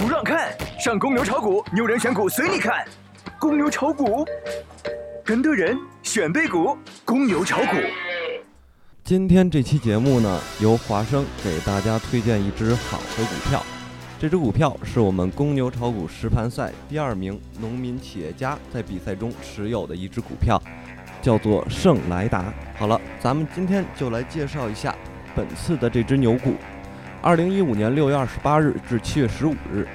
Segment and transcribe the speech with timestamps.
[0.00, 2.86] 不让看，上公牛炒股，牛人选股随你看。
[3.38, 4.24] 公牛炒股，
[5.22, 7.76] 跟对人选对股，公牛炒股。
[9.04, 13.62] 今天这期节目呢，由华生给大家推荐一只好的股票。
[14.18, 20.58] 这只股票是我们公牛炒股实盘赛第二名农民企业家在比赛中持有的一只股票，
[21.20, 22.50] 叫做圣莱达。
[22.78, 24.96] 好了，咱们今天就来介绍一下
[25.36, 26.54] 本次的这只牛股。
[27.22, 29.86] 二零一五年六月二十八日至七月十五日。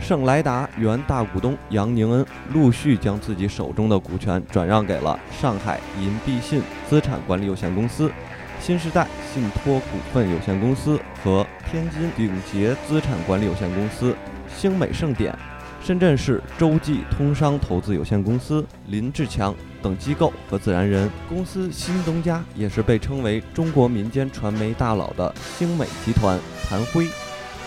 [0.00, 8.12] 圣莱达原大股东杨宁恩陆续将自己手中的股权转让给了上海银币信资产管理有限公司、
[8.60, 14.14] 新时代信托股份有限公司和天津鼎杰资产管理有限公司、
[14.54, 15.34] 星美盛典、
[15.84, 21.10] 深圳市洲际通商投资有限公司、林志强等机构和自然人。
[21.28, 27.06] 公司新东家也是被称为中国民间传媒大佬的星美集团谭辉。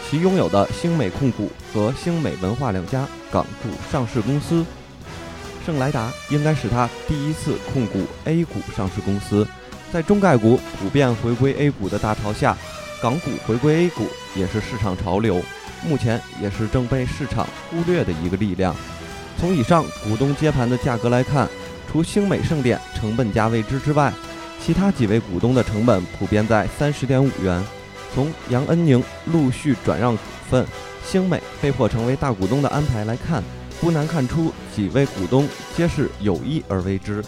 [0.10, 4.66] 其拥有的星美控股和星美文化两家港股上市公司，
[5.64, 9.46] 圣莱达应该是他第一次控股 A 股上市公司。
[9.94, 12.58] 在中概股普遍回归 A 股的大潮下，
[13.02, 15.42] 港股回归 A 股也是市场潮流，
[15.86, 18.76] 目前也是正被市场忽略的一个力量。
[19.40, 21.48] 从以上股东接盘的价格来看，
[21.92, 24.12] 除星美盛典成本价未知之外，
[24.60, 27.64] 其他几位股东的成本普遍在三十点五元。
[28.16, 30.66] 从杨恩宁陆续转让股份，
[31.06, 33.44] 星美被迫成为大股东的安排来看，
[33.80, 37.24] 不难看出几位股东皆是有意而为之。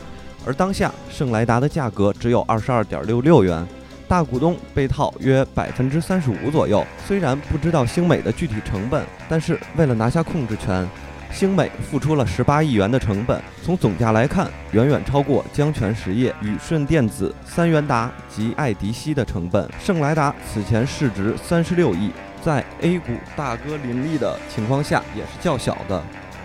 [0.46, 3.68] 而当下圣莱达的价格只有二十二点六六元，
[4.10, 6.84] 大股东被套约百分之三十五左右。
[7.06, 10.86] 虽然不知道星美的具体成本，但是为了拿下控制权。
[11.32, 19.70] 星美付出了十八亿元的成本，从总价来看，远远超过江泉实业、宇顺电子、三元达及爱迪西的成本。
[19.80, 22.10] 圣莱达此前市值三十六亿，
[22.42, 26.02] 在 A 股大哥林立的情况下，也是较小的。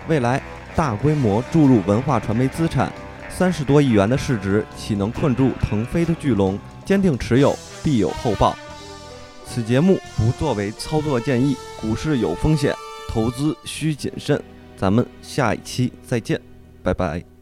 [0.07, 0.39] 未来
[0.75, 2.91] 大规模注入文化传媒资产，
[3.37, 6.57] 三十多亿元的市值，岂能困住腾飞的巨龙？
[6.85, 7.53] 坚定持有，
[7.83, 8.55] 必有后报。
[9.45, 12.73] 此节目不作为操作建议，股市有风险，
[13.09, 14.41] 投资需谨慎。
[14.77, 16.39] 咱们下一期再见，
[16.81, 17.34] 拜拜。